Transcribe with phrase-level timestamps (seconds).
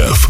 [0.00, 0.29] Лайф.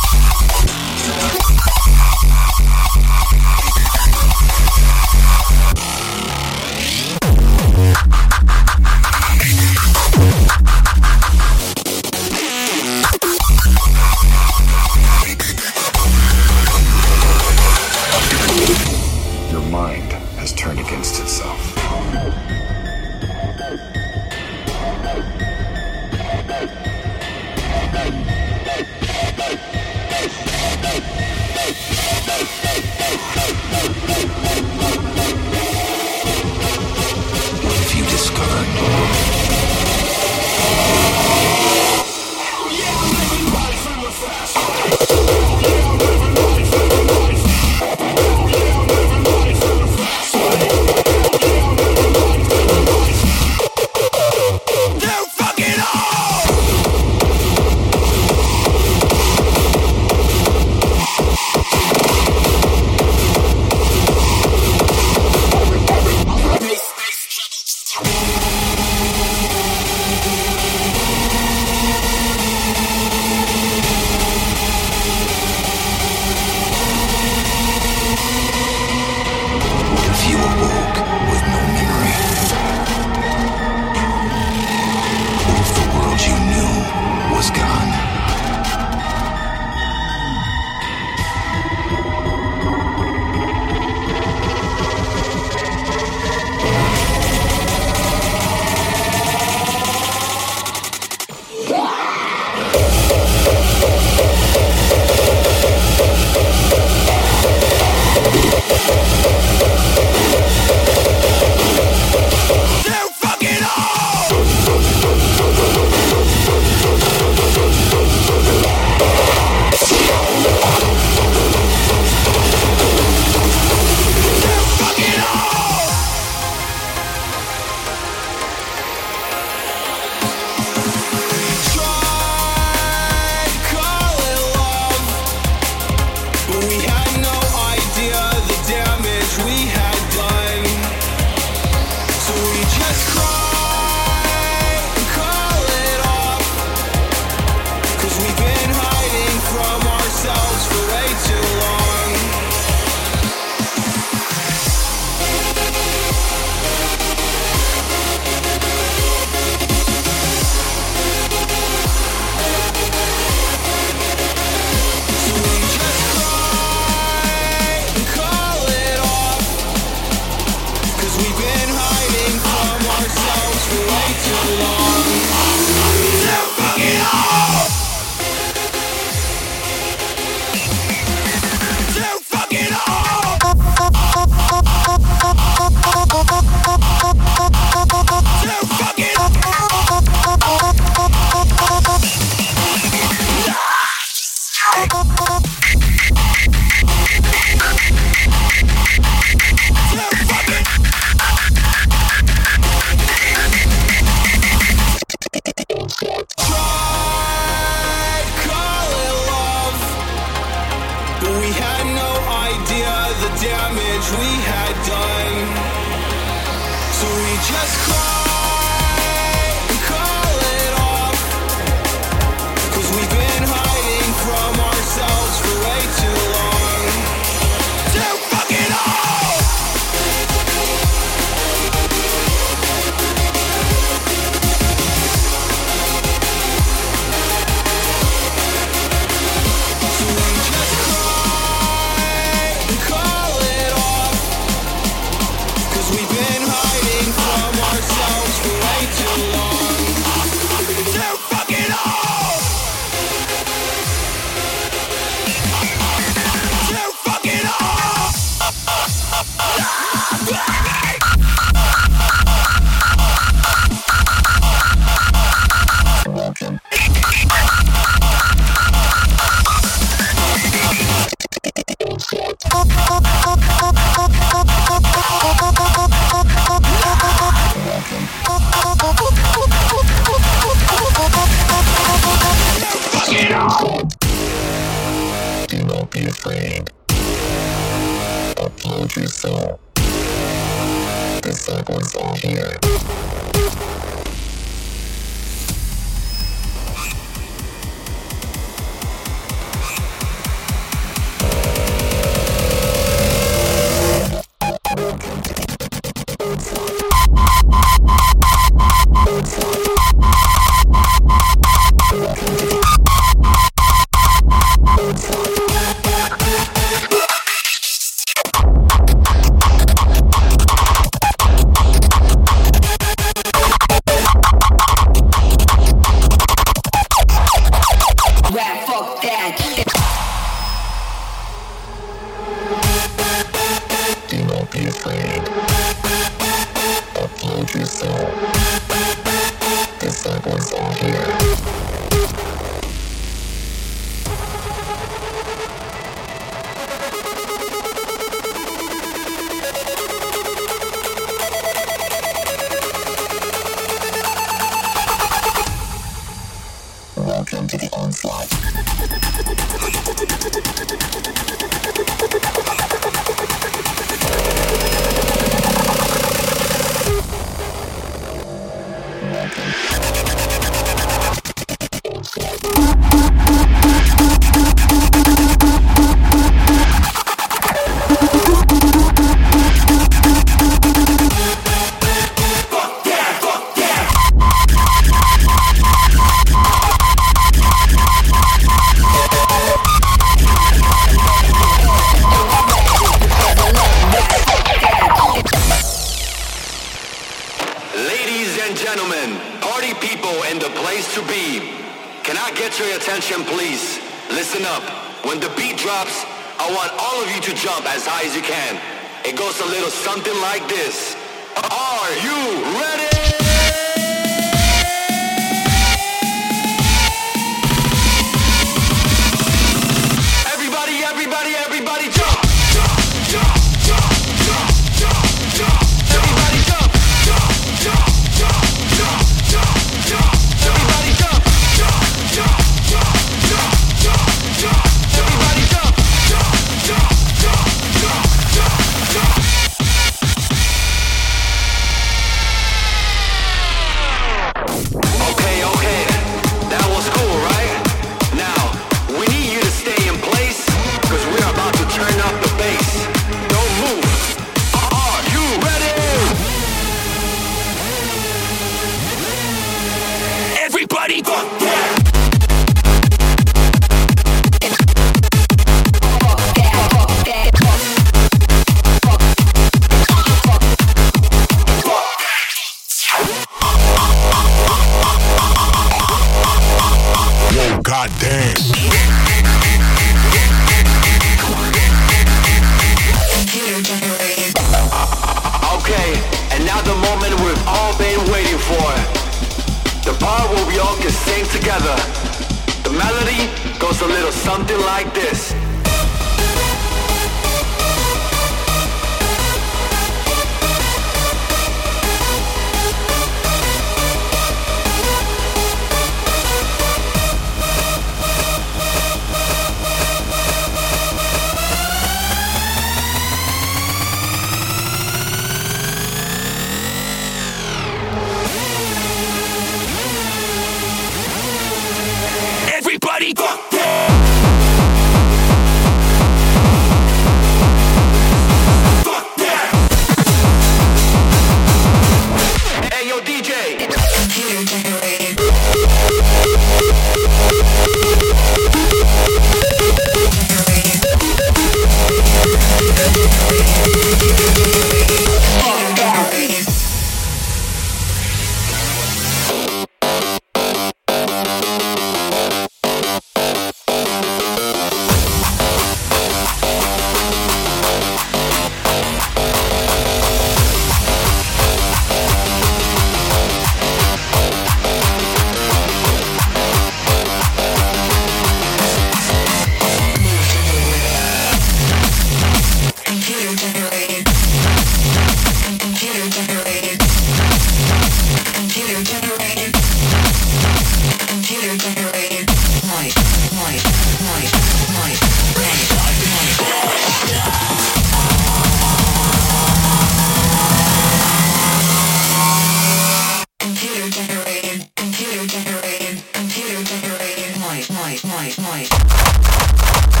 [599.11, 600.00] Fuck.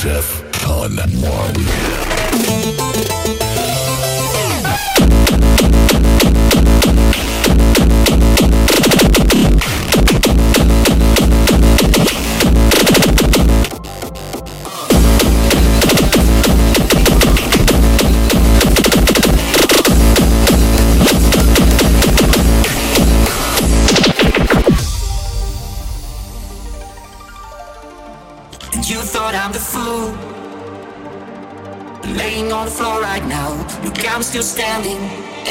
[0.00, 1.81] Jeff Conmore.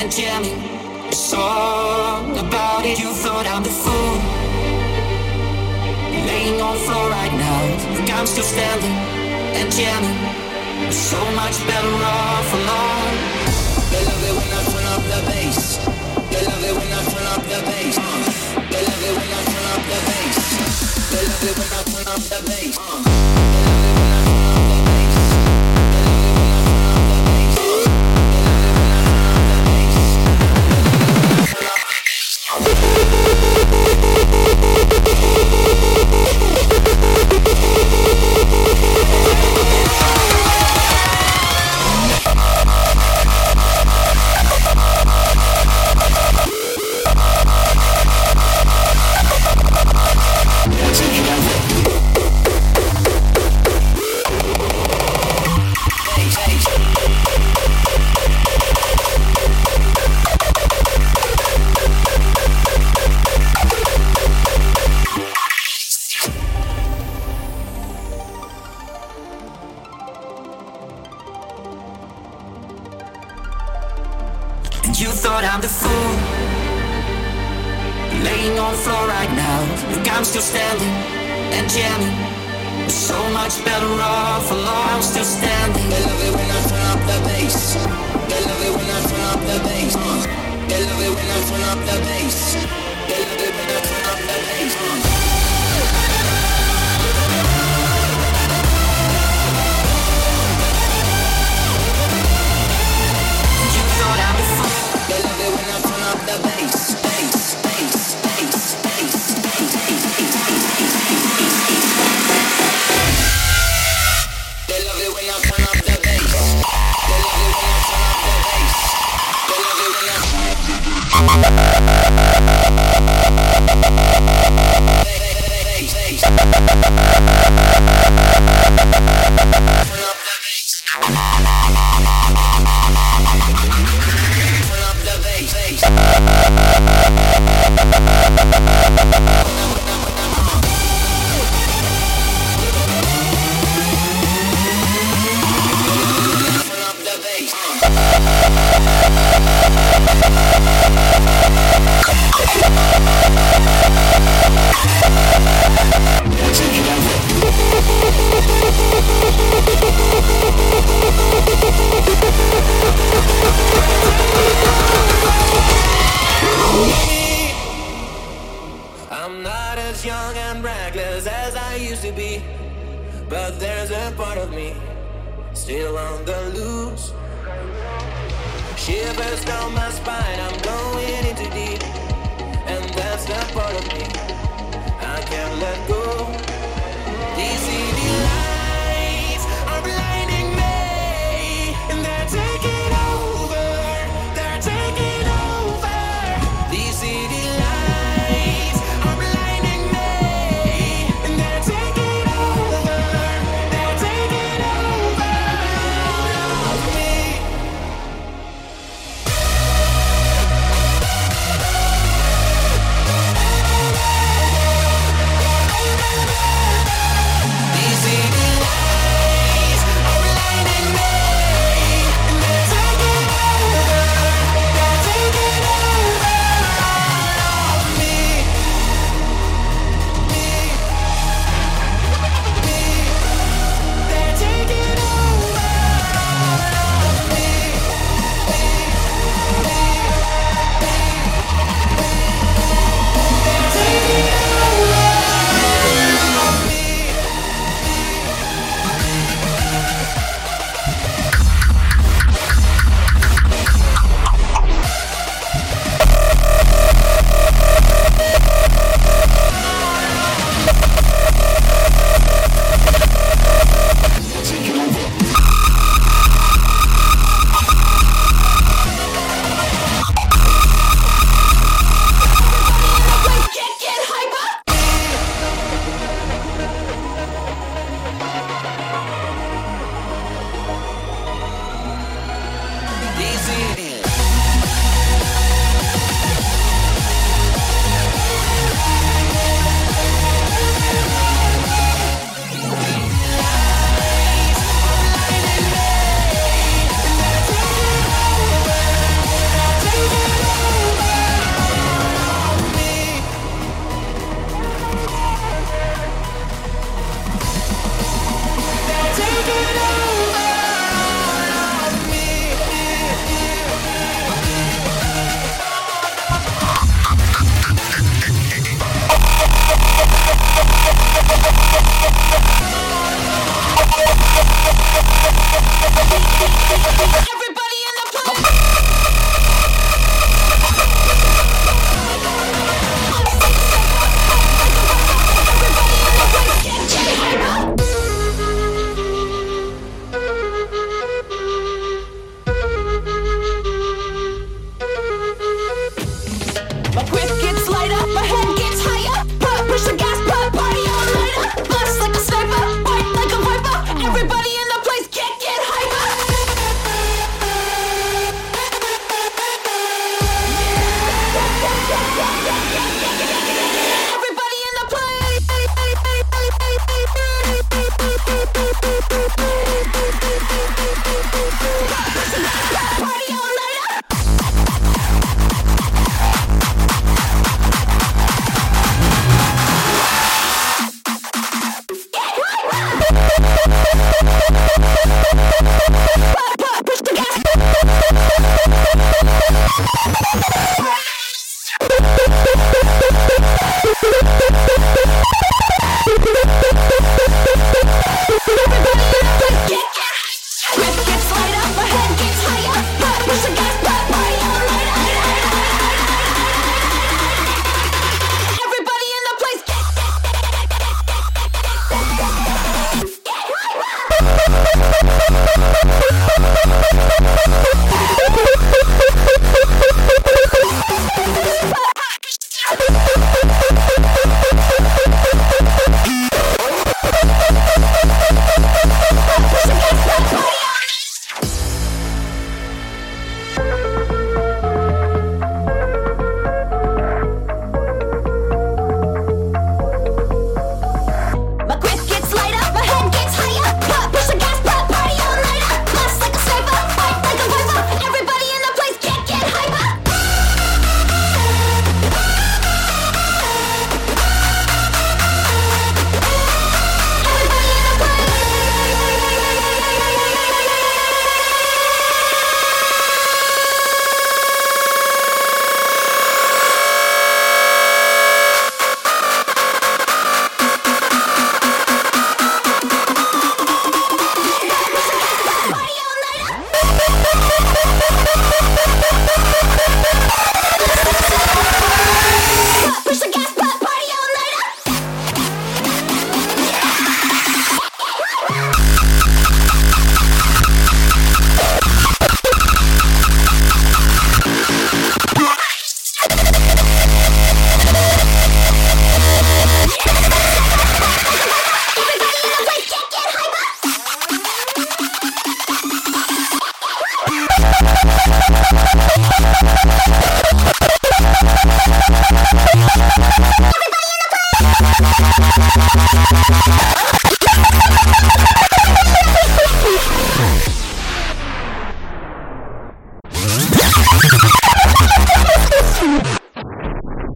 [0.02, 0.58] and jamming
[1.10, 2.98] a song about it.
[2.98, 4.18] You thought I'm the fool.
[6.26, 7.62] Laying on floor right now,
[7.94, 8.98] but I'm still standing
[9.58, 10.20] and jamming.
[10.92, 13.16] So much better off alone.
[13.94, 15.78] They love it when I turn up the bass.
[16.34, 17.98] They love it when I turn up the bass.
[17.98, 18.10] Uh.
[18.74, 20.38] They love it when I turn up the bass.
[21.14, 22.78] They love it when I turn up the bass.
[22.80, 23.71] Uh.